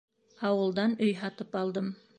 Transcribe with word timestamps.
Ауылдан 0.49 0.97
өй 1.09 1.15
һатып 1.21 1.61
алдым. 1.63 1.97